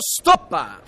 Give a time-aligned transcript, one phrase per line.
[0.00, 0.80] stoppa!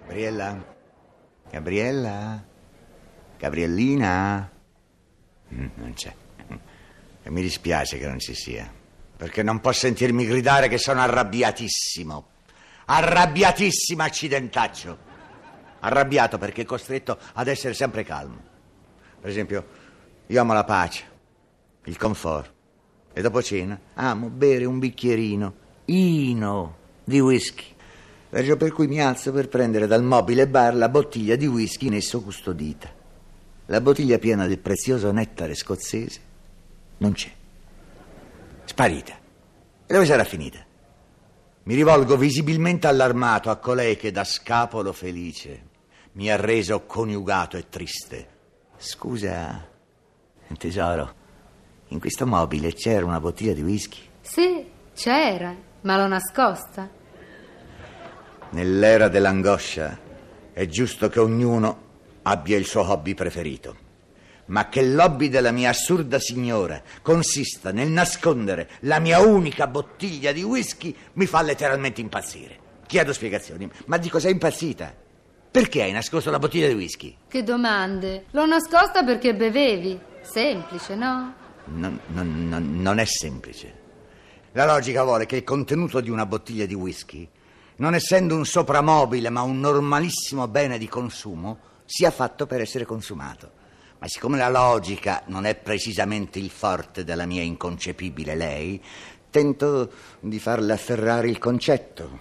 [0.00, 0.64] Gabriella?
[1.50, 2.44] Gabriella?
[3.38, 4.50] Gabriellina?
[5.52, 6.14] Mm, Non c'è.
[7.22, 8.70] E mi dispiace che non ci sia,
[9.18, 12.26] perché non può sentirmi gridare che sono arrabbiatissimo.
[12.84, 14.98] Arrabbiatissimo, accidentaccio.
[15.80, 18.40] Arrabbiato perché è costretto ad essere sempre calmo.
[19.20, 19.66] Per esempio,
[20.24, 21.02] io amo la pace,
[21.84, 22.52] il comfort.
[23.12, 25.54] E dopo cena amo bere un bicchierino,
[25.86, 27.64] ino, di whisky.
[28.30, 31.94] Ragione per cui mi alzo per prendere dal mobile bar la bottiglia di whisky in
[31.94, 32.88] esso custodita.
[33.66, 36.20] La bottiglia piena del prezioso nettare scozzese
[36.98, 37.37] non c'è.
[38.78, 39.18] Sparita.
[39.86, 40.64] E dove sarà finita?
[41.64, 45.62] Mi rivolgo visibilmente allarmato a colei che da scapolo felice
[46.12, 48.28] mi ha reso coniugato e triste.
[48.76, 49.66] Scusa,
[50.56, 51.14] tesoro,
[51.88, 53.98] in questo mobile c'era una bottiglia di whisky?
[54.20, 56.88] Sì, c'era, ma l'ho nascosta.
[58.50, 59.98] Nell'era dell'angoscia
[60.52, 61.82] è giusto che ognuno
[62.22, 63.87] abbia il suo hobby preferito.
[64.48, 70.42] Ma che l'hobby della mia assurda signora consista nel nascondere la mia unica bottiglia di
[70.42, 72.58] whisky mi fa letteralmente impazzire.
[72.86, 74.94] Chiedo spiegazioni, ma di cos'è impazzita?
[75.50, 77.14] Perché hai nascosto la bottiglia di whisky?
[77.28, 78.24] Che domande?
[78.30, 79.98] L'ho nascosta perché bevevi.
[80.22, 81.34] Semplice, no?
[81.66, 83.74] Non, non- non- non è semplice.
[84.52, 87.28] La logica vuole che il contenuto di una bottiglia di whisky,
[87.76, 93.56] non essendo un sopramobile ma un normalissimo bene di consumo, sia fatto per essere consumato.
[94.00, 98.80] Ma siccome la logica non è precisamente il forte della mia inconcepibile lei,
[99.30, 99.90] tento
[100.20, 102.18] di farle afferrare il concetto.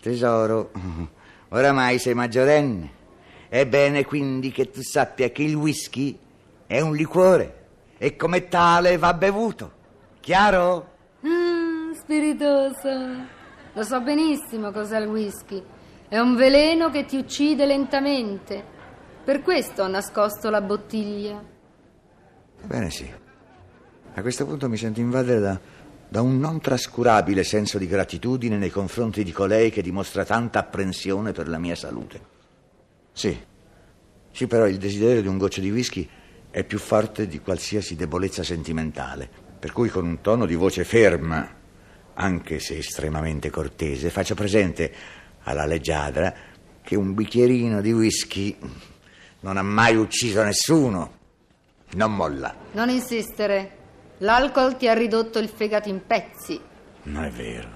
[0.00, 0.70] Tesoro,
[1.50, 3.00] oramai sei maggiorenne.
[3.48, 6.18] È bene quindi che tu sappia che il whisky
[6.66, 7.66] è un liquore
[7.98, 9.72] e come tale va bevuto.
[10.20, 10.90] Chiaro?
[11.26, 12.88] Mm, spiritoso.
[13.74, 15.62] Lo so benissimo cos'è il whisky.
[16.08, 18.64] È un veleno che ti uccide lentamente.
[19.24, 21.40] Per questo ho nascosto la bottiglia.
[22.64, 23.08] Ebbene sì.
[24.14, 25.60] A questo punto mi sento invadere da,
[26.08, 31.30] da un non trascurabile senso di gratitudine nei confronti di colei che dimostra tanta apprensione
[31.30, 32.20] per la mia salute.
[33.12, 33.38] Sì,
[34.32, 36.08] sì, però il desiderio di un goccio di whisky
[36.50, 39.28] è più forte di qualsiasi debolezza sentimentale,
[39.58, 41.48] per cui con un tono di voce ferma,
[42.14, 44.92] anche se estremamente cortese, faccio presente
[45.44, 46.34] alla leggiadra
[46.82, 48.58] che un bicchierino di whisky
[49.42, 51.20] non ha mai ucciso nessuno.
[51.92, 52.54] Non molla.
[52.72, 53.78] Non insistere.
[54.18, 56.60] L'alcol ti ha ridotto il fegato in pezzi.
[57.04, 57.68] Non è vero.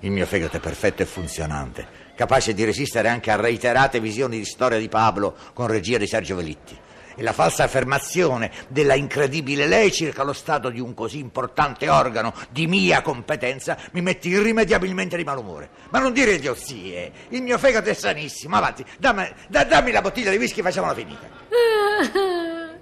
[0.00, 4.44] Il mio fegato è perfetto e funzionante, capace di resistere anche a reiterate visioni di
[4.44, 6.78] storia di Pablo con regia di Sergio Velitti.
[7.16, 12.34] E la falsa affermazione della incredibile lei circa lo stato di un così importante organo
[12.50, 15.70] di mia competenza mi mette irrimediabilmente di malumore.
[15.90, 17.12] Ma non dire idiozie.
[17.28, 18.56] Il mio fegato è sanissimo.
[18.56, 21.28] Avanti, dammi, da- dammi la bottiglia di whisky e facciamola finita.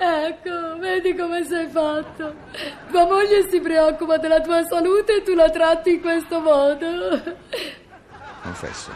[0.00, 2.32] Ecco, vedi come sei fatto.
[2.88, 7.20] Tua moglie si preoccupa della tua salute e tu la tratti in questo modo.
[8.42, 8.92] Confesso,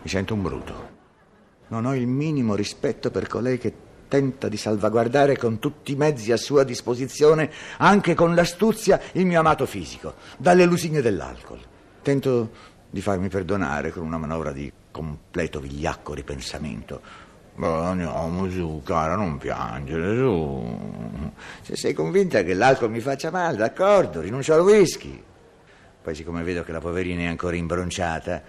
[0.00, 0.88] mi sento un bruto.
[1.68, 3.72] Non ho il minimo rispetto per colei che
[4.08, 9.40] tenta di salvaguardare con tutti i mezzi a sua disposizione, anche con l'astuzia, il mio
[9.40, 11.58] amato fisico, dalle lusinghe dell'alcol.
[12.02, 12.50] Tento
[12.90, 17.00] di farmi perdonare con una manovra di completo vigliacco ripensamento.
[17.56, 21.32] Ma andiamo su, cara, non piangere, su.
[21.62, 25.22] Se sei convinta che l'alcol mi faccia male, d'accordo, rinuncio al whisky.
[26.02, 28.42] Poi, siccome vedo che la poverina è ancora imbronciata,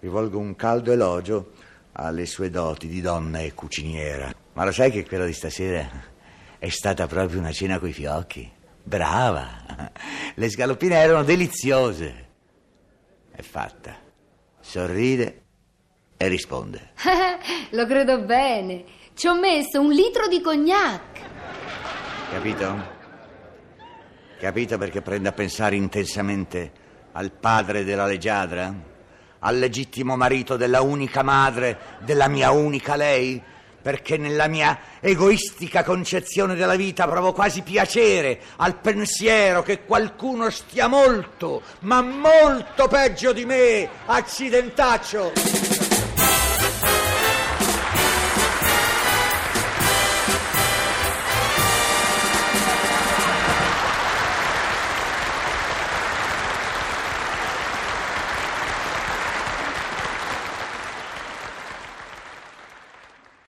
[0.00, 1.52] rivolgo un caldo elogio
[1.92, 4.32] alle sue doti di donna e cuciniera.
[4.54, 5.88] Ma lo sai che quella di stasera
[6.58, 8.50] è stata proprio una cena coi fiocchi?
[8.82, 9.90] Brava!
[10.34, 12.28] Le scaloppine erano deliziose.
[13.30, 13.96] È fatta.
[14.60, 15.42] Sorride
[16.16, 16.90] e risponde.
[17.70, 18.84] Lo credo bene.
[19.14, 21.20] Ci ho messo un litro di cognac.
[22.30, 23.00] Capito?
[24.38, 26.72] Capito perché prende a pensare intensamente
[27.12, 28.90] al padre della leggiadra?
[29.44, 33.42] Al legittimo marito della unica madre, della mia unica lei?
[33.82, 40.86] Perché nella mia egoistica concezione della vita provo quasi piacere al pensiero che qualcuno stia
[40.86, 45.81] molto, ma molto peggio di me, accidentaccio.